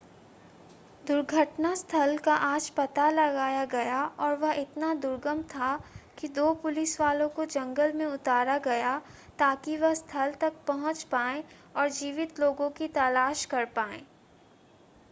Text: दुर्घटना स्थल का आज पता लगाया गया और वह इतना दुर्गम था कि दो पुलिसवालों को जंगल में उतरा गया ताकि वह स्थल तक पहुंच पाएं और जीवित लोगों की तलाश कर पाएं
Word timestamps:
दुर्घटना 1.07 1.73
स्थल 1.75 2.17
का 2.17 2.35
आज 2.35 2.69
पता 2.69 3.09
लगाया 3.09 3.65
गया 3.65 3.99
और 4.19 4.35
वह 4.35 4.53
इतना 4.53 4.93
दुर्गम 4.95 5.43
था 5.43 5.69
कि 6.17 6.27
दो 6.29 6.53
पुलिसवालों 6.63 7.29
को 7.29 7.45
जंगल 7.47 7.93
में 7.93 8.05
उतरा 8.05 8.57
गया 8.65 8.97
ताकि 9.39 9.77
वह 9.77 9.93
स्थल 9.93 10.33
तक 10.41 10.55
पहुंच 10.67 11.03
पाएं 11.11 11.43
और 11.75 11.89
जीवित 11.91 12.39
लोगों 12.39 12.69
की 12.71 12.87
तलाश 12.89 13.45
कर 13.45 13.65
पाएं 13.75 14.01